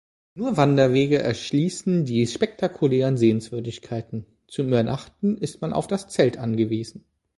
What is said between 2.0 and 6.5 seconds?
die spektakulären Sehenswürdigkeiten, zum Übernachten ist man auf das Zelt